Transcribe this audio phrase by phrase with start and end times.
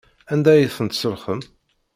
[0.33, 1.41] Anda ay ten-tselxem?